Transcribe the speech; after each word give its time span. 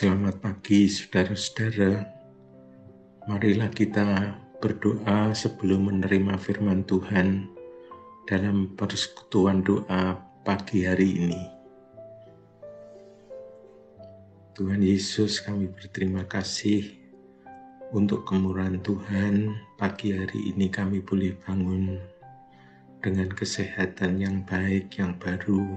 Selamat 0.00 0.40
pagi 0.40 0.88
saudara-saudara. 0.88 2.08
Marilah 3.28 3.68
kita 3.68 4.32
berdoa 4.56 5.36
sebelum 5.36 5.92
menerima 5.92 6.40
firman 6.40 6.88
Tuhan 6.88 7.44
dalam 8.24 8.72
persekutuan 8.80 9.60
doa 9.60 10.16
pagi 10.40 10.88
hari 10.88 11.20
ini. 11.20 11.42
Tuhan 14.56 14.80
Yesus 14.80 15.44
kami 15.44 15.68
berterima 15.68 16.24
kasih 16.24 16.96
untuk 17.92 18.24
kemurahan 18.24 18.80
Tuhan 18.80 19.52
pagi 19.76 20.16
hari 20.16 20.48
ini 20.48 20.72
kami 20.72 21.04
boleh 21.04 21.36
bangun 21.44 22.00
dengan 23.04 23.28
kesehatan 23.28 24.16
yang 24.16 24.48
baik, 24.48 24.96
yang 24.96 25.12
baru, 25.20 25.76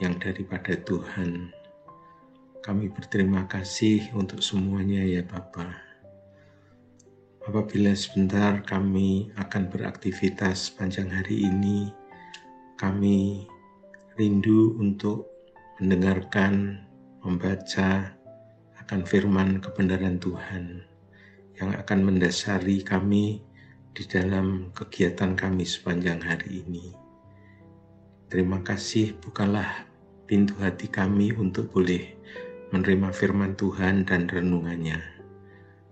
yang 0.00 0.16
daripada 0.16 0.80
Tuhan. 0.80 1.59
Kami 2.60 2.92
berterima 2.92 3.48
kasih 3.48 4.12
untuk 4.12 4.44
semuanya 4.44 5.00
ya 5.00 5.24
Bapa. 5.24 5.64
Apabila 7.40 7.96
sebentar 7.96 8.60
kami 8.60 9.32
akan 9.40 9.72
beraktivitas 9.72 10.68
panjang 10.76 11.08
hari 11.08 11.48
ini, 11.48 11.88
kami 12.76 13.48
rindu 14.20 14.76
untuk 14.76 15.24
mendengarkan, 15.80 16.84
membaca 17.24 18.12
akan 18.84 19.08
firman 19.08 19.64
kebenaran 19.64 20.20
Tuhan 20.20 20.84
yang 21.56 21.72
akan 21.80 22.12
mendasari 22.12 22.84
kami 22.84 23.40
di 23.96 24.04
dalam 24.04 24.68
kegiatan 24.76 25.32
kami 25.32 25.64
sepanjang 25.64 26.20
hari 26.20 26.60
ini. 26.60 26.92
Terima 28.28 28.60
kasih, 28.60 29.16
bukalah 29.16 29.88
pintu 30.28 30.60
hati 30.60 30.92
kami 30.92 31.32
untuk 31.32 31.72
boleh 31.72 32.20
menerima 32.70 33.10
firman 33.10 33.58
Tuhan 33.58 34.06
dan 34.06 34.30
renungannya. 34.30 35.02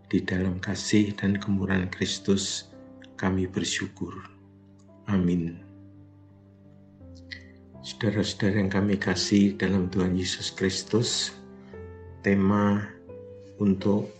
Di 0.09 0.25
dalam 0.25 0.63
kasih 0.63 1.13
dan 1.19 1.37
kemurahan 1.37 1.91
Kristus, 1.91 2.71
kami 3.19 3.51
bersyukur. 3.51 4.15
Amin. 5.11 5.59
Saudara-saudara 7.83 8.63
yang 8.63 8.73
kami 8.73 8.95
kasih 8.97 9.59
dalam 9.59 9.91
Tuhan 9.91 10.15
Yesus 10.15 10.55
Kristus, 10.55 11.35
tema 12.23 12.85
untuk 13.59 14.13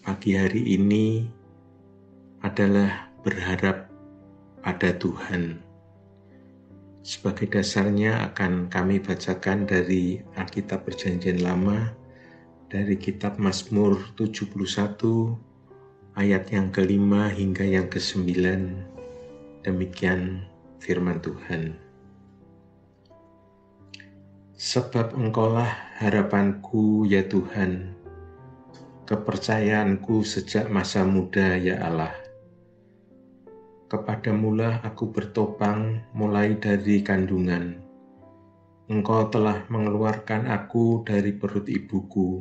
pagi 0.00 0.34
hari 0.34 0.78
ini 0.78 1.28
adalah 2.40 3.12
berharap 3.20 3.90
pada 4.64 4.96
Tuhan. 4.96 5.69
Sebagai 7.10 7.50
dasarnya 7.50 8.30
akan 8.30 8.70
kami 8.70 9.02
bacakan 9.02 9.66
dari 9.66 10.22
Alkitab 10.38 10.86
Perjanjian 10.86 11.42
Lama 11.42 11.90
dari 12.70 12.94
kitab 12.94 13.34
Mazmur 13.34 14.14
71 14.14 14.54
ayat 16.14 16.46
yang 16.54 16.70
kelima 16.70 17.26
hingga 17.26 17.66
yang 17.66 17.90
kesembilan. 17.90 18.86
Demikian 19.66 20.46
firman 20.78 21.18
Tuhan. 21.18 21.74
Sebab 24.54 25.10
engkaulah 25.18 25.98
harapanku 25.98 27.10
ya 27.10 27.26
Tuhan, 27.26 27.90
kepercayaanku 29.10 30.22
sejak 30.22 30.70
masa 30.70 31.02
muda 31.02 31.58
ya 31.58 31.82
Allah 31.82 32.29
Kepadamulah 33.90 34.86
aku 34.86 35.10
bertopang 35.10 36.06
mulai 36.14 36.54
dari 36.54 37.02
kandungan. 37.02 37.74
Engkau 38.86 39.26
telah 39.34 39.66
mengeluarkan 39.66 40.46
aku 40.46 41.02
dari 41.02 41.34
perut 41.34 41.66
ibuku. 41.66 42.38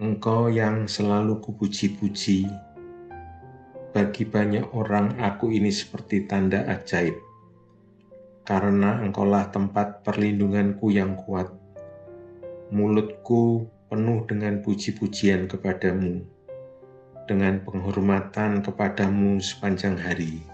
Engkau 0.00 0.48
yang 0.48 0.88
selalu 0.88 1.44
kupuji-puji. 1.44 2.48
Bagi 3.92 4.24
banyak 4.24 4.72
orang 4.72 5.20
aku 5.20 5.52
ini 5.52 5.68
seperti 5.68 6.24
tanda 6.24 6.72
ajaib. 6.72 7.20
Karena 8.48 9.04
engkaulah 9.04 9.52
tempat 9.52 10.08
perlindunganku 10.08 10.88
yang 10.88 11.20
kuat. 11.20 11.52
Mulutku 12.72 13.68
penuh 13.92 14.24
dengan 14.24 14.64
puji-pujian 14.64 15.52
kepadamu 15.52 16.24
dengan 17.24 17.60
penghormatan 17.64 18.60
kepadamu 18.60 19.40
sepanjang 19.40 19.96
hari. 19.96 20.44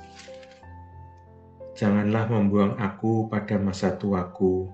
Janganlah 1.74 2.28
membuang 2.28 2.76
aku 2.78 3.26
pada 3.26 3.56
masa 3.56 3.96
tuaku, 3.96 4.68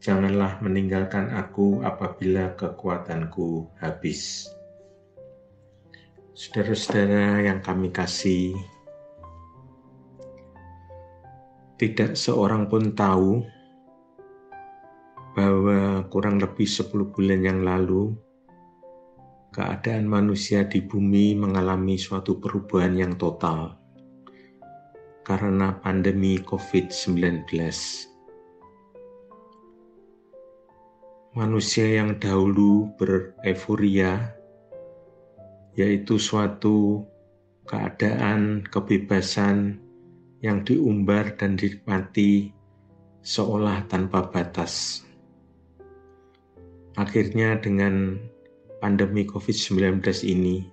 janganlah 0.00 0.58
meninggalkan 0.64 1.30
aku 1.30 1.84
apabila 1.84 2.56
kekuatanku 2.56 3.68
habis. 3.78 4.50
Saudara-saudara 6.36 7.44
yang 7.44 7.60
kami 7.60 7.92
kasih, 7.92 8.56
tidak 11.76 12.16
seorang 12.16 12.68
pun 12.68 12.96
tahu 12.96 13.44
bahwa 15.36 16.00
kurang 16.08 16.40
lebih 16.40 16.64
10 16.64 17.12
bulan 17.12 17.40
yang 17.44 17.60
lalu 17.60 18.16
keadaan 19.56 20.04
manusia 20.04 20.68
di 20.68 20.84
bumi 20.84 21.32
mengalami 21.32 21.96
suatu 21.96 22.36
perubahan 22.36 22.92
yang 22.92 23.16
total 23.16 23.72
karena 25.24 25.80
pandemi 25.80 26.36
COVID-19. 26.44 27.48
Manusia 31.32 31.88
yang 31.88 32.20
dahulu 32.20 32.92
bereforia, 33.00 34.36
yaitu 35.72 36.20
suatu 36.20 37.08
keadaan 37.64 38.60
kebebasan 38.68 39.80
yang 40.44 40.68
diumbar 40.68 41.32
dan 41.32 41.56
dinikmati 41.56 42.52
seolah 43.24 43.88
tanpa 43.88 44.28
batas. 44.28 45.00
Akhirnya 47.00 47.56
dengan 47.56 48.16
pandemi 48.78 49.24
COVID-19 49.24 50.02
ini, 50.28 50.68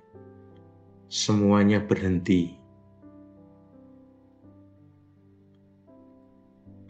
semuanya 1.08 1.80
berhenti. 1.80 2.56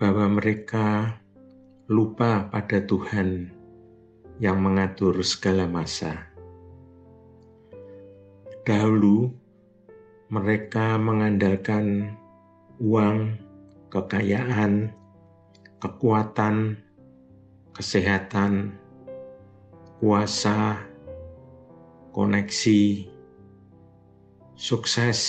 Bahwa 0.02 0.40
mereka 0.40 1.20
lupa 1.88 2.50
pada 2.50 2.82
Tuhan 2.84 3.52
yang 4.42 4.60
mengatur 4.60 5.20
segala 5.22 5.70
masa. 5.70 6.28
Dahulu, 8.64 9.30
mereka 10.32 10.96
mengandalkan 10.98 12.16
uang, 12.82 13.38
kekayaan, 13.94 14.90
kekuatan, 15.78 16.80
kesehatan, 17.76 18.74
kuasa, 20.00 20.80
koneksi, 22.14 23.10
sukses 24.54 25.20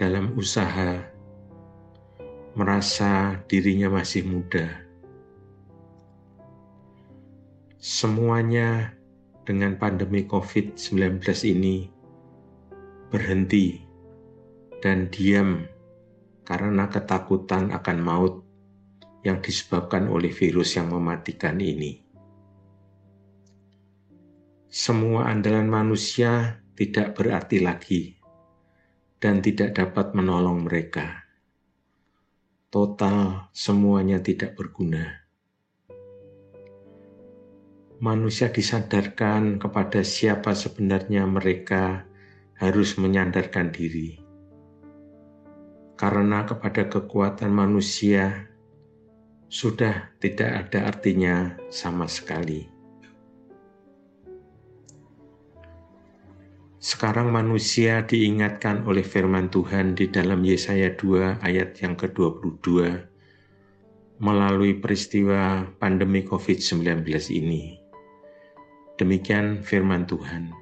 dalam 0.00 0.32
usaha, 0.32 1.04
merasa 2.56 3.36
dirinya 3.44 3.92
masih 3.92 4.24
muda. 4.24 4.64
Semuanya 7.76 8.96
dengan 9.44 9.76
pandemi 9.76 10.24
COVID-19 10.24 11.20
ini 11.52 11.92
berhenti 13.12 13.84
dan 14.80 15.12
diam 15.12 15.68
karena 16.48 16.88
ketakutan 16.88 17.68
akan 17.76 17.98
maut 18.00 18.34
yang 19.20 19.36
disebabkan 19.44 20.08
oleh 20.08 20.32
virus 20.32 20.80
yang 20.80 20.88
mematikan 20.88 21.60
ini 21.60 22.03
semua 24.74 25.30
andalan 25.30 25.70
manusia 25.70 26.58
tidak 26.74 27.14
berarti 27.14 27.62
lagi 27.62 28.18
dan 29.22 29.38
tidak 29.38 29.78
dapat 29.78 30.18
menolong 30.18 30.66
mereka. 30.66 31.30
Total 32.74 33.46
semuanya 33.54 34.18
tidak 34.18 34.58
berguna. 34.58 35.22
Manusia 38.02 38.50
disadarkan 38.50 39.62
kepada 39.62 40.02
siapa 40.02 40.58
sebenarnya 40.58 41.22
mereka 41.22 42.10
harus 42.58 42.98
menyandarkan 42.98 43.70
diri. 43.70 44.18
Karena 45.94 46.42
kepada 46.42 46.90
kekuatan 46.90 47.54
manusia 47.54 48.50
sudah 49.46 50.18
tidak 50.18 50.66
ada 50.66 50.90
artinya 50.90 51.54
sama 51.70 52.10
sekali. 52.10 52.73
Sekarang 56.84 57.32
manusia 57.32 58.04
diingatkan 58.04 58.84
oleh 58.84 59.00
firman 59.00 59.48
Tuhan 59.48 59.96
di 59.96 60.12
dalam 60.12 60.44
Yesaya 60.44 60.92
2 60.92 61.40
ayat 61.40 61.80
yang 61.80 61.96
ke-22 61.96 62.68
melalui 64.20 64.76
peristiwa 64.76 65.64
pandemi 65.80 66.20
COVID-19 66.28 67.08
ini 67.32 67.80
Demikian 69.00 69.64
firman 69.64 70.04
Tuhan. 70.04 70.52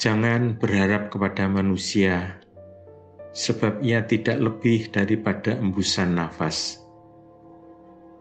Jangan 0.00 0.56
berharap 0.56 1.12
kepada 1.12 1.44
manusia, 1.44 2.40
sebab 3.36 3.84
ia 3.84 4.00
tidak 4.08 4.40
lebih 4.40 4.88
daripada 4.88 5.60
embusan 5.60 6.16
nafas. 6.16 6.80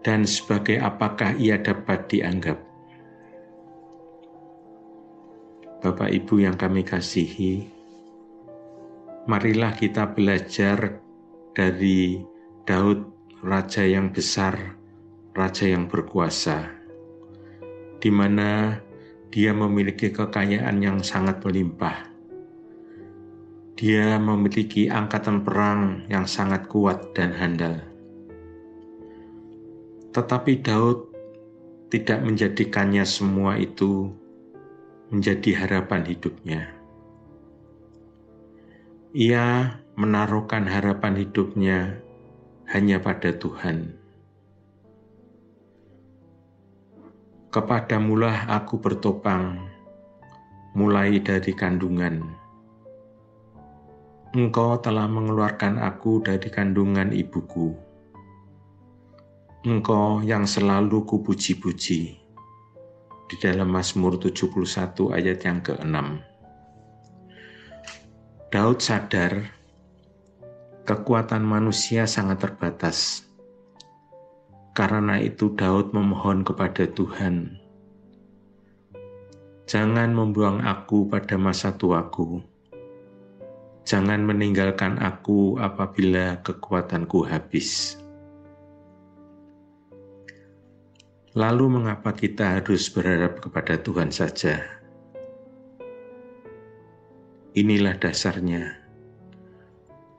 Dan 0.03 0.27
sebagai 0.27 0.75
apakah 0.75 1.39
ia 1.39 1.55
dapat 1.55 2.11
dianggap? 2.11 2.70
Bapak 5.81 6.13
Ibu 6.13 6.45
yang 6.45 6.61
kami 6.61 6.85
kasihi, 6.85 7.65
marilah 9.25 9.73
kita 9.73 10.13
belajar 10.13 11.01
dari 11.57 12.21
Daud, 12.69 13.09
raja 13.41 13.81
yang 13.81 14.13
besar, 14.13 14.77
raja 15.33 15.65
yang 15.65 15.89
berkuasa, 15.89 16.69
di 17.97 18.13
mana 18.13 18.77
dia 19.33 19.57
memiliki 19.57 20.13
kekayaan 20.13 20.85
yang 20.85 21.01
sangat 21.01 21.41
melimpah. 21.41 22.13
Dia 23.73 24.21
memiliki 24.21 24.85
angkatan 24.85 25.41
perang 25.41 26.05
yang 26.13 26.29
sangat 26.29 26.69
kuat 26.69 27.17
dan 27.17 27.33
handal. 27.33 27.81
Tetapi 30.13 30.61
Daud 30.61 31.09
tidak 31.89 32.21
menjadikannya 32.21 33.01
semua 33.01 33.57
itu 33.57 34.20
menjadi 35.11 35.67
harapan 35.67 36.07
hidupnya. 36.07 36.71
Ia 39.11 39.75
menaruhkan 39.99 40.63
harapan 40.63 41.19
hidupnya 41.19 41.99
hanya 42.71 43.03
pada 43.03 43.35
Tuhan. 43.35 43.99
Kepadamulah 47.51 48.47
aku 48.47 48.79
bertopang, 48.79 49.59
mulai 50.71 51.19
dari 51.19 51.51
kandungan. 51.51 52.23
Engkau 54.31 54.79
telah 54.79 55.11
mengeluarkan 55.11 55.75
aku 55.75 56.23
dari 56.23 56.47
kandungan 56.47 57.11
ibuku. 57.11 57.75
Engkau 59.67 60.23
yang 60.23 60.47
selalu 60.47 61.03
kupuji-puji. 61.03 62.20
Di 63.31 63.39
dalam 63.39 63.71
Mazmur 63.71 64.19
71 64.19 65.15
ayat 65.15 65.39
yang 65.47 65.63
ke-6. 65.63 65.95
Daud 68.51 68.83
sadar 68.83 69.47
kekuatan 70.83 71.39
manusia 71.39 72.03
sangat 72.03 72.43
terbatas 72.43 73.23
karena 74.75 75.23
itu 75.23 75.55
Daud 75.55 75.95
memohon 75.95 76.43
kepada 76.43 76.83
Tuhan, 76.91 77.61
Jangan 79.71 80.11
membuang 80.11 80.67
aku 80.67 81.07
pada 81.07 81.39
masa 81.39 81.71
tuaku. 81.71 82.43
Jangan 83.87 84.19
meninggalkan 84.19 84.99
aku 84.99 85.55
apabila 85.63 86.43
kekuatanku 86.43 87.23
habis. 87.23 88.00
Lalu 91.31 91.79
mengapa 91.79 92.11
kita 92.11 92.59
harus 92.59 92.91
berharap 92.91 93.39
kepada 93.39 93.79
Tuhan 93.79 94.11
saja? 94.11 94.67
Inilah 97.55 97.95
dasarnya. 97.95 98.75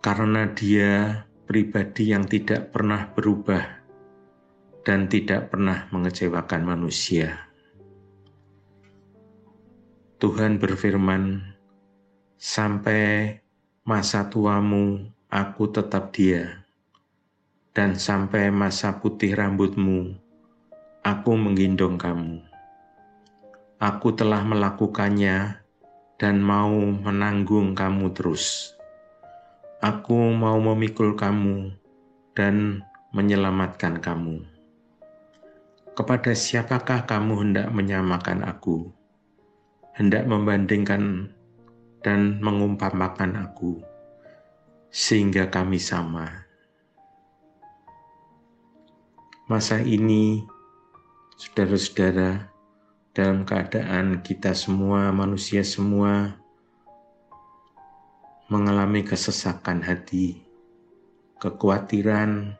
Karena 0.00 0.48
dia 0.56 1.20
pribadi 1.44 2.16
yang 2.16 2.24
tidak 2.24 2.72
pernah 2.72 3.12
berubah 3.12 3.60
dan 4.88 5.04
tidak 5.04 5.52
pernah 5.52 5.84
mengecewakan 5.92 6.64
manusia. 6.64 7.44
Tuhan 10.16 10.56
berfirman, 10.56 11.44
"Sampai 12.40 13.36
masa 13.84 14.32
tuamu, 14.32 15.12
aku 15.28 15.68
tetap 15.76 16.16
Dia, 16.16 16.64
dan 17.76 18.00
sampai 18.00 18.48
masa 18.48 18.96
putih 18.96 19.36
rambutmu, 19.36 20.22
aku 21.02 21.34
menggendong 21.34 21.98
kamu. 21.98 22.38
Aku 23.82 24.14
telah 24.14 24.46
melakukannya 24.46 25.58
dan 26.14 26.38
mau 26.38 26.78
menanggung 26.78 27.74
kamu 27.74 28.14
terus. 28.14 28.70
Aku 29.82 30.30
mau 30.30 30.62
memikul 30.62 31.18
kamu 31.18 31.74
dan 32.38 32.86
menyelamatkan 33.10 33.98
kamu." 33.98 34.46
Kepada 35.92 36.32
siapakah 36.32 37.02
kamu 37.04 37.34
hendak 37.42 37.66
menyamakan 37.74 38.46
aku? 38.46 38.94
Hendak 39.98 40.24
membandingkan 40.24 41.28
dan 42.00 42.40
mengumpamakan 42.40 43.44
aku, 43.50 43.76
sehingga 44.88 45.52
kami 45.52 45.76
sama. 45.76 46.48
Masa 49.50 49.84
ini, 49.84 50.40
saudara-saudara, 51.42 52.54
dalam 53.10 53.42
keadaan 53.42 54.22
kita 54.22 54.54
semua, 54.54 55.10
manusia 55.10 55.66
semua, 55.66 56.38
mengalami 58.46 59.02
kesesakan 59.02 59.82
hati, 59.82 60.38
kekhawatiran, 61.42 62.54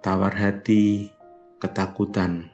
tawar 0.00 0.32
hati, 0.32 1.12
ketakutan. 1.60 2.48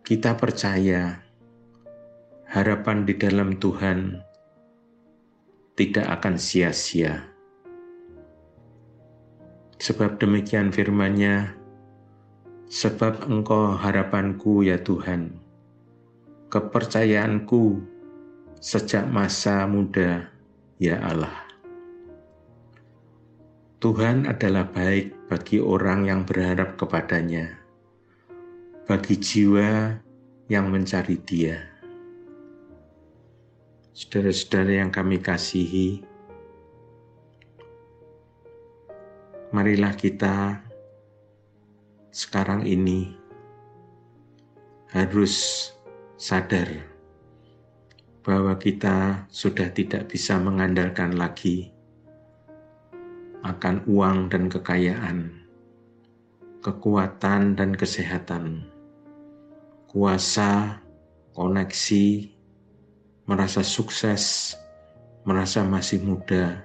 Kita 0.00 0.32
percaya 0.40 1.20
harapan 2.48 3.04
di 3.04 3.20
dalam 3.20 3.60
Tuhan 3.60 4.16
tidak 5.76 6.08
akan 6.08 6.40
sia-sia. 6.40 7.20
Sebab 9.76 10.16
demikian 10.16 10.72
firman-Nya, 10.72 11.61
sebab 12.72 13.28
Engkau 13.28 13.76
harapanku 13.76 14.64
ya 14.64 14.80
Tuhan, 14.80 15.28
kepercayaanku 16.48 17.84
sejak 18.64 19.04
masa 19.12 19.68
muda 19.68 20.32
ya 20.80 20.96
Allah. 21.04 21.36
Tuhan 23.76 24.24
adalah 24.24 24.64
baik 24.72 25.28
bagi 25.28 25.60
orang 25.60 26.08
yang 26.08 26.24
berharap 26.24 26.80
kepadanya, 26.80 27.60
bagi 28.88 29.20
jiwa 29.20 30.00
yang 30.48 30.72
mencari 30.72 31.20
Dia. 31.28 31.60
Saudara-saudara 33.92 34.80
yang 34.80 34.88
kami 34.88 35.20
kasihi, 35.20 36.00
marilah 39.52 39.92
kita 39.92 40.64
sekarang 42.12 42.68
ini 42.68 43.16
harus 44.92 45.64
sadar 46.20 46.68
bahwa 48.20 48.52
kita 48.60 49.24
sudah 49.32 49.72
tidak 49.72 50.12
bisa 50.12 50.36
mengandalkan 50.36 51.16
lagi 51.16 51.72
akan 53.48 53.80
uang 53.88 54.28
dan 54.28 54.52
kekayaan, 54.52 55.40
kekuatan 56.60 57.56
dan 57.56 57.72
kesehatan, 57.72 58.68
kuasa, 59.88 60.84
koneksi, 61.32 62.28
merasa 63.24 63.64
sukses, 63.64 64.52
merasa 65.24 65.64
masih 65.64 66.04
muda, 66.04 66.60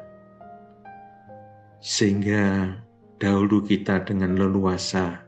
sehingga 1.80 2.76
dahulu 3.16 3.64
kita 3.64 4.04
dengan 4.04 4.36
leluasa, 4.36 5.27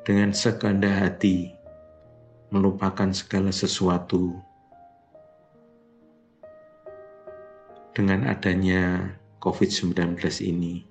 dengan 0.00 0.32
sekehendak 0.32 0.96
hati, 0.96 1.52
melupakan 2.48 3.12
segala 3.12 3.52
sesuatu. 3.52 4.32
Dengan 7.92 8.30
adanya 8.30 9.12
COVID-19 9.44 10.16
ini, 10.46 10.86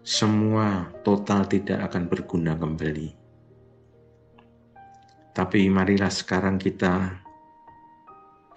semua 0.00 0.90
total 1.06 1.46
tidak 1.46 1.92
akan 1.92 2.08
berguna 2.10 2.56
kembali. 2.56 3.14
Tapi 5.30 5.70
marilah 5.70 6.10
sekarang 6.10 6.58
kita 6.58 7.22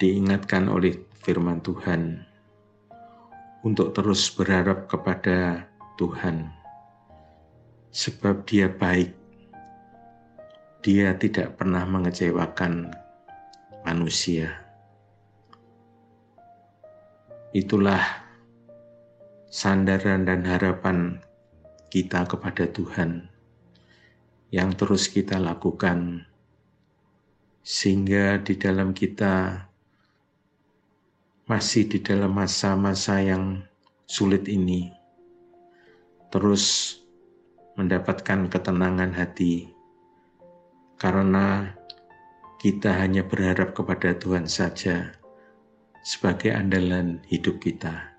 diingatkan 0.01 0.73
oleh 0.73 1.05
firman 1.21 1.61
Tuhan 1.61 2.33
untuk 3.61 3.93
terus 3.93 4.27
berharap 4.33 4.89
kepada 4.89 5.69
Tuhan, 5.95 6.62
sebab 7.93 8.41
Dia 8.49 8.73
baik. 8.73 9.13
Dia 10.81 11.15
tidak 11.15 11.55
pernah 11.55 11.85
mengecewakan 11.85 12.91
manusia. 13.85 14.51
Itulah 17.53 18.01
sandaran 19.47 20.25
dan 20.25 20.41
harapan 20.43 21.21
kita 21.93 22.25
kepada 22.25 22.65
Tuhan. 22.65 23.29
yang 24.53 24.69
terus 24.77 25.09
kita 25.09 25.41
lakukan, 25.41 26.29
sehingga 27.65 28.37
di 28.37 28.53
dalam 28.53 28.93
kita 28.93 29.65
masih 31.49 31.89
di 31.89 31.97
dalam 32.05 32.37
masa-masa 32.37 33.17
yang 33.17 33.65
sulit 34.05 34.45
ini, 34.45 34.93
terus 36.29 37.01
mendapatkan 37.73 38.49
ketenangan 38.49 39.13
hati, 39.17 39.73
karena 41.01 41.73
kita 42.61 42.95
hanya 42.95 43.25
berharap 43.25 43.73
kepada 43.75 44.15
Tuhan 44.15 44.45
saja 44.45 45.11
sebagai 46.03 46.51
andalan 46.53 47.23
hidup 47.27 47.59
kita. 47.63 48.13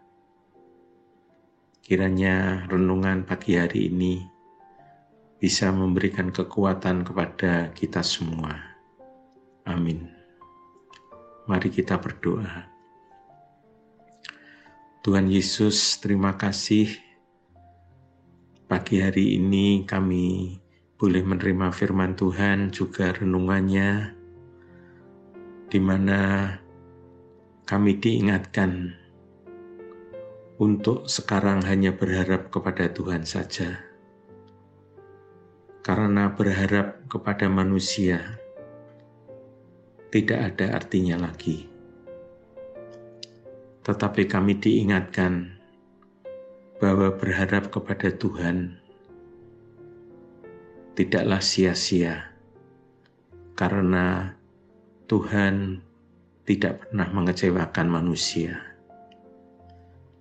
Kiranya 1.84 2.64
renungan 2.72 3.28
pagi 3.28 3.60
hari 3.60 3.92
ini 3.92 4.24
bisa 5.36 5.68
memberikan 5.68 6.32
kekuatan 6.32 7.04
kepada 7.04 7.68
kita 7.76 8.00
semua. 8.00 8.56
Amin. 9.68 10.08
Mari 11.44 11.68
kita 11.68 12.00
berdoa. 12.00 12.64
Tuhan 15.04 15.28
Yesus, 15.28 16.00
terima 16.00 16.32
kasih 16.40 17.03
pagi 18.74 18.98
hari 18.98 19.38
ini 19.38 19.86
kami 19.86 20.58
boleh 20.98 21.22
menerima 21.22 21.70
firman 21.70 22.18
Tuhan 22.18 22.74
juga 22.74 23.14
renungannya 23.14 24.10
di 25.70 25.78
mana 25.78 26.50
kami 27.70 28.02
diingatkan 28.02 28.90
untuk 30.58 31.06
sekarang 31.06 31.62
hanya 31.62 31.94
berharap 31.94 32.50
kepada 32.50 32.90
Tuhan 32.90 33.22
saja 33.22 33.78
karena 35.86 36.34
berharap 36.34 36.98
kepada 37.06 37.46
manusia 37.46 38.42
tidak 40.10 40.50
ada 40.50 40.82
artinya 40.82 41.30
lagi. 41.30 41.70
Tetapi 43.86 44.26
kami 44.26 44.58
diingatkan 44.58 45.53
bahwa 46.84 47.16
berharap 47.16 47.72
kepada 47.72 48.12
Tuhan 48.12 48.76
tidaklah 50.92 51.40
sia-sia, 51.40 52.28
karena 53.56 54.36
Tuhan 55.08 55.80
tidak 56.44 56.84
pernah 56.84 57.08
mengecewakan 57.08 57.88
manusia. 57.88 58.60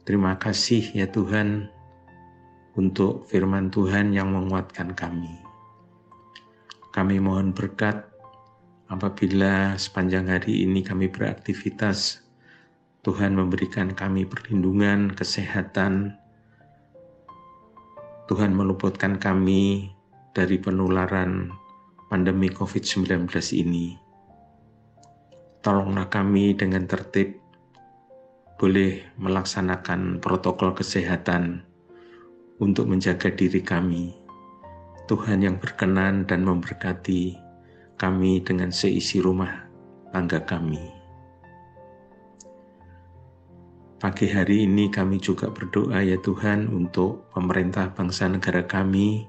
Terima 0.07 0.39
kasih 0.39 0.87
ya 0.95 1.03
Tuhan 1.11 1.67
untuk 2.79 3.27
firman 3.27 3.67
Tuhan 3.67 4.15
yang 4.15 4.31
menguatkan 4.31 4.95
kami. 4.95 5.35
Kami 6.95 7.19
mohon 7.19 7.51
berkat 7.51 8.07
apabila 8.87 9.75
sepanjang 9.75 10.31
hari 10.31 10.63
ini 10.63 10.79
kami 10.79 11.11
beraktivitas. 11.11 12.23
Tuhan 13.03 13.35
memberikan 13.35 13.91
kami 13.91 14.23
perlindungan, 14.23 15.11
kesehatan. 15.11 16.22
Tuhan 18.29 18.55
meluputkan 18.55 19.19
kami 19.19 19.91
dari 20.31 20.57
penularan 20.57 21.51
pandemi 22.07 22.47
COVID-19 22.47 23.27
ini. 23.59 23.99
Tolonglah 25.63 26.07
kami 26.07 26.55
dengan 26.55 26.87
tertib 26.87 27.39
boleh 28.59 29.03
melaksanakan 29.19 30.23
protokol 30.23 30.71
kesehatan 30.75 31.63
untuk 32.63 32.87
menjaga 32.87 33.27
diri 33.33 33.59
kami 33.59 34.23
Tuhan 35.03 35.43
yang 35.43 35.59
berkenan 35.59 36.23
dan 36.23 36.47
memberkati 36.47 37.35
kami 37.99 38.39
dengan 38.39 38.71
seisi 38.71 39.19
rumah 39.19 39.67
tangga 40.15 40.39
kami. 40.47 41.02
Pagi 44.03 44.27
hari 44.27 44.67
ini 44.67 44.91
kami 44.91 45.15
juga 45.15 45.47
berdoa 45.47 46.03
ya 46.03 46.19
Tuhan 46.19 46.67
untuk 46.67 47.23
pemerintah 47.31 47.87
bangsa 47.87 48.27
negara 48.27 48.59
kami. 48.67 49.23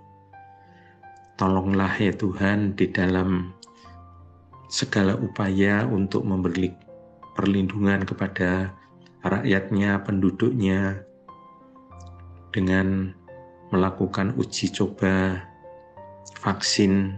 Tolonglah 1.38 1.94
ya 1.94 2.10
Tuhan 2.10 2.74
di 2.74 2.90
dalam 2.90 3.54
segala 4.66 5.14
upaya 5.14 5.86
untuk 5.86 6.26
memberi 6.26 6.74
perlindungan 7.38 8.02
kepada 8.02 8.74
rakyatnya, 9.22 10.02
penduduknya, 10.02 11.06
dengan 12.50 13.14
melakukan 13.70 14.34
uji 14.34 14.74
coba 14.74 15.38
vaksin 16.42 17.14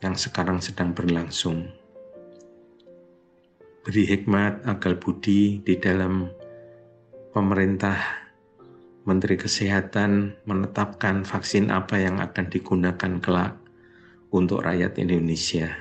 yang 0.00 0.16
sekarang 0.16 0.64
sedang 0.64 0.96
berlangsung. 0.96 1.68
Beri 3.84 4.08
hikmat 4.08 4.64
akal 4.64 4.96
budi 4.96 5.60
di 5.60 5.76
dalam 5.76 6.40
pemerintah 7.32 7.96
Menteri 9.08 9.40
Kesehatan 9.40 10.36
menetapkan 10.44 11.24
vaksin 11.24 11.72
apa 11.72 11.96
yang 11.96 12.20
akan 12.20 12.46
digunakan 12.52 13.12
kelak 13.18 13.56
untuk 14.28 14.62
rakyat 14.62 15.00
Indonesia. 15.00 15.72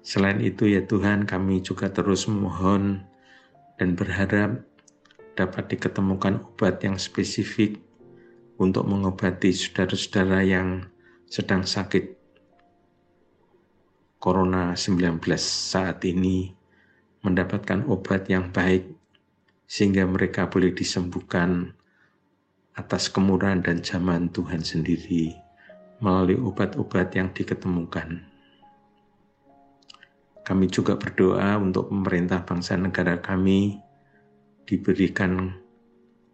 Selain 0.00 0.40
itu 0.40 0.66
ya 0.66 0.82
Tuhan 0.82 1.28
kami 1.28 1.60
juga 1.60 1.92
terus 1.92 2.24
memohon 2.26 3.04
dan 3.76 3.92
berharap 3.92 4.64
dapat 5.36 5.76
diketemukan 5.76 6.40
obat 6.40 6.80
yang 6.80 6.96
spesifik 6.96 7.78
untuk 8.56 8.88
mengobati 8.88 9.52
saudara-saudara 9.52 10.42
yang 10.42 10.88
sedang 11.28 11.68
sakit 11.68 12.18
Corona 14.20 14.76
19 14.76 15.16
saat 15.40 16.04
ini 16.04 16.52
mendapatkan 17.24 17.88
obat 17.88 18.28
yang 18.28 18.52
baik 18.52 18.99
sehingga 19.70 20.02
mereka 20.02 20.50
boleh 20.50 20.74
disembuhkan 20.74 21.70
atas 22.74 23.06
kemurahan 23.06 23.62
dan 23.62 23.86
zaman 23.86 24.26
Tuhan 24.34 24.66
sendiri 24.66 25.30
melalui 26.02 26.42
obat-obat 26.42 27.14
yang 27.14 27.30
diketemukan. 27.30 28.26
Kami 30.42 30.66
juga 30.66 30.98
berdoa 30.98 31.54
untuk 31.62 31.86
pemerintah 31.86 32.42
bangsa 32.42 32.74
negara 32.74 33.22
kami 33.22 33.78
diberikan 34.66 35.54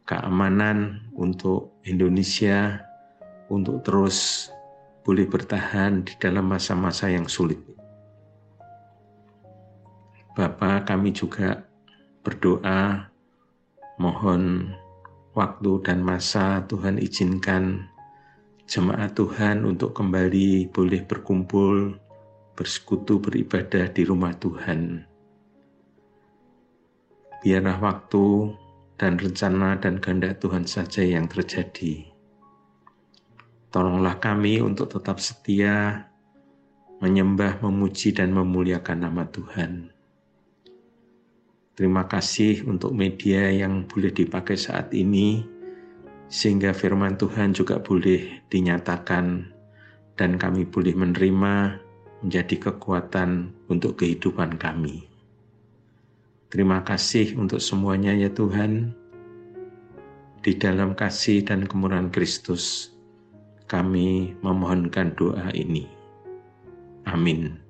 keamanan 0.09 1.05
untuk 1.13 1.77
Indonesia 1.85 2.81
untuk 3.53 3.85
terus 3.85 4.49
boleh 5.05 5.29
bertahan 5.29 6.09
di 6.09 6.17
dalam 6.17 6.49
masa-masa 6.49 7.13
yang 7.13 7.29
sulit. 7.29 7.61
Bapak 10.33 10.89
kami 10.89 11.13
juga 11.13 11.69
berdoa 12.25 13.13
mohon 13.97 14.73
waktu 15.33 15.81
dan 15.85 16.05
masa 16.05 16.65
Tuhan 16.69 17.01
izinkan 17.01 17.89
jemaat 18.67 19.15
Tuhan 19.15 19.63
untuk 19.63 19.95
kembali 19.95 20.69
boleh 20.75 21.03
berkumpul, 21.07 21.97
bersekutu, 22.59 23.23
beribadah 23.23 23.89
di 23.93 24.03
rumah 24.03 24.35
Tuhan. 24.37 25.07
Biarlah 27.41 27.79
waktu 27.79 28.27
dan 28.99 29.21
rencana 29.21 29.79
dan 29.79 30.03
kehendak 30.03 30.43
Tuhan 30.43 30.67
saja 30.67 31.05
yang 31.05 31.31
terjadi. 31.31 32.11
Tolonglah 33.71 34.19
kami 34.19 34.59
untuk 34.65 34.89
tetap 34.89 35.21
setia 35.21 36.09
menyembah, 36.99 37.61
memuji, 37.61 38.17
dan 38.17 38.33
memuliakan 38.33 38.99
nama 39.05 39.29
Tuhan. 39.29 39.96
Terima 41.77 42.09
kasih 42.09 42.65
untuk 42.65 42.97
media 42.97 43.53
yang 43.53 43.85
boleh 43.85 44.09
dipakai 44.09 44.57
saat 44.57 44.97
ini, 44.97 45.45
sehingga 46.33 46.73
firman 46.73 47.21
Tuhan 47.21 47.53
juga 47.53 47.77
boleh 47.77 48.49
dinyatakan, 48.49 49.53
dan 50.17 50.41
kami 50.41 50.65
boleh 50.65 50.97
menerima 50.97 51.77
menjadi 52.25 52.73
kekuatan 52.73 53.53
untuk 53.69 54.01
kehidupan 54.01 54.57
kami. 54.57 55.05
Terima 56.49 56.81
kasih 56.81 57.37
untuk 57.37 57.61
semuanya 57.61 58.17
ya 58.17 58.33
Tuhan. 58.33 58.97
Di 60.41 60.57
dalam 60.57 60.97
kasih 60.97 61.45
dan 61.45 61.69
kemurahan 61.69 62.09
Kristus, 62.09 62.89
kami 63.69 64.33
memohonkan 64.41 65.13
doa 65.13 65.53
ini. 65.53 65.85
Amin. 67.05 67.66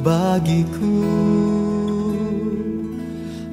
Bagiku. 0.00 1.04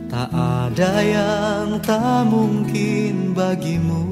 Tak 0.07 0.31
ada 0.31 0.93
yang 1.03 1.67
tak 1.83 2.27
mungkin 2.27 3.35
bagimu. 3.35 4.05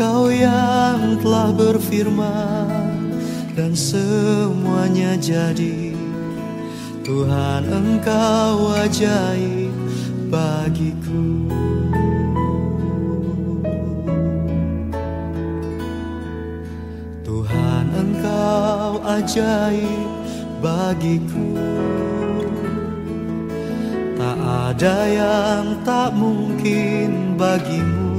Kau 0.00 0.32
yang 0.32 1.20
telah 1.20 1.52
berfirman 1.52 3.12
Dan 3.52 3.76
semuanya 3.76 5.20
jadi. 5.20 5.92
Tuhan 7.04 7.66
engkau 7.68 8.70
ajaib 8.80 9.74
bagiku 10.30 11.50
engkau 18.50 18.98
ajaib 19.06 20.10
bagiku. 20.58 21.54
Tak 24.18 24.38
ada 24.38 24.98
yang 25.06 25.66
tak 25.86 26.10
mungkin 26.18 27.38
bagimu. 27.38 28.10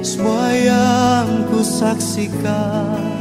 Semua 0.00 0.48
yang 0.54 1.44
ku 1.50 1.60
saksikan 1.60 3.18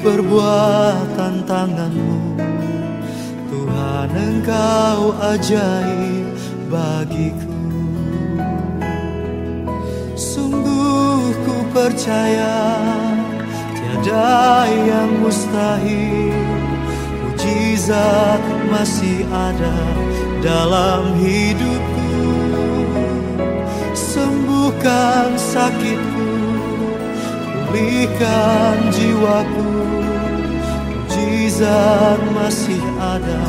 Perbuatan 0.00 1.44
tanganmu. 1.44 2.40
Tuhan 3.52 4.10
engkau 4.16 5.12
ajaib 5.20 6.24
bagiku. 6.72 7.60
Sungguh 10.16 11.36
ku 11.44 11.56
percaya 11.76 13.09
Tiada 14.00 14.64
yang 14.64 15.20
mustahil. 15.20 16.32
Mujizat 17.20 18.40
masih 18.72 19.28
ada 19.28 19.76
dalam 20.40 21.20
hidupku. 21.20 22.08
Sembuhkan 23.92 25.36
sakitku 25.36 26.32
Pulihkan 27.68 28.88
jiwaku. 28.88 29.68
Mujizat 31.04 32.20
masih 32.32 32.80
ada 32.96 33.44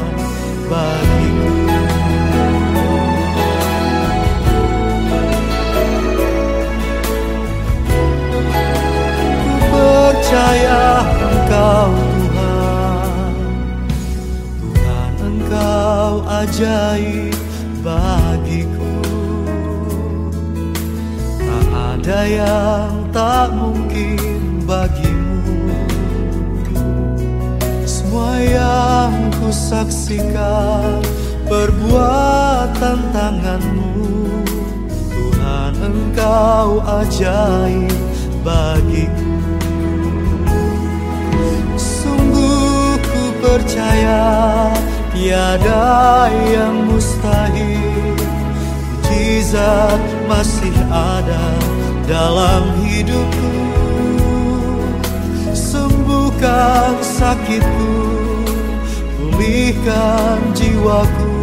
bagiku 0.67 2.01
percaya 10.32 11.04
engkau 15.20 16.24
ajaib 16.24 17.36
bagiku. 17.84 18.96
Tak 21.36 21.67
ada 21.67 22.22
yang 22.24 23.12
tak 23.12 23.52
mungkin 23.52 24.63
bagimu. 24.63 25.84
Semua 27.84 28.39
yang 28.39 29.36
ku 29.36 29.52
saksikan 29.52 31.04
Perbuatan 31.52 33.12
tanganmu. 33.12 34.15
Tuhan 35.12 35.76
engkau 35.84 36.80
ajaib 36.88 38.00
bagiku 38.48 39.31
percaya 43.52 44.24
Tiada 45.12 46.32
yang 46.32 46.88
mustahil. 46.88 48.16
Mujizat 49.04 50.00
masih 50.32 50.72
ada 50.88 51.52
dalam 52.08 52.80
hidupku. 52.80 53.54
Sembuhkan 55.52 56.96
sakitku 57.04 57.92
Pulihkan 59.20 60.56
jiwaku. 60.56 61.36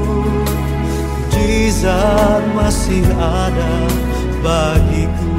Mujizat 1.28 2.42
masih 2.56 3.04
ada 3.20 3.74
bagiku. 4.40 5.36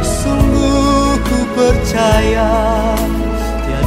Sungguh 0.00 1.18
ku 1.18 1.38
percaya 1.58 2.54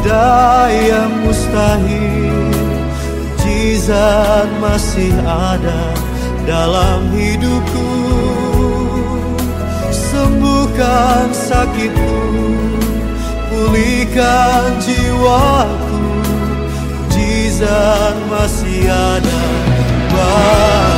Yang 0.04 1.12
mustahil 1.24 2.44
Mujizat 3.44 4.48
masih 4.64 5.12
ada 5.24 5.92
dalam 6.48 7.12
hidupku. 7.12 7.92
Sembuhkan 9.92 11.32
sakitku 11.36 12.20
Pulihkan 13.52 14.80
jiwaku. 14.84 16.04
Mujizat 17.12 18.16
masih 18.32 18.88
ada. 18.88 19.40
Bagiku 20.12 20.93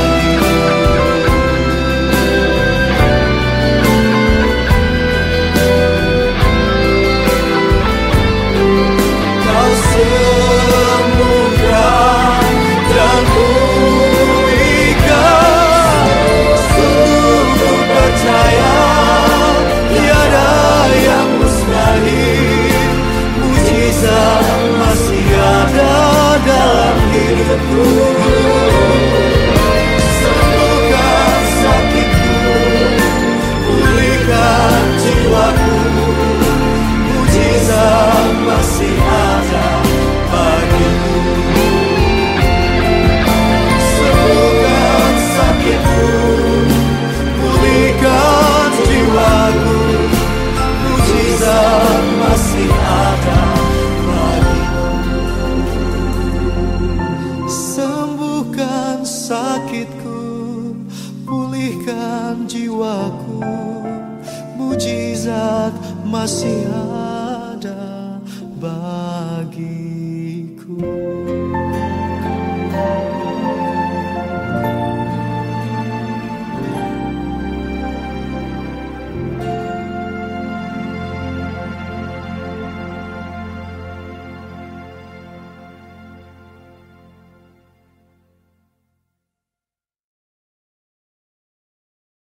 masih 66.26 66.66
ada 66.66 66.85